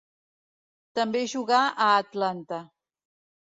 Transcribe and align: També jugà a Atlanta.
També 1.01 1.21
jugà 1.35 1.61
a 1.67 1.91
Atlanta. 1.99 2.65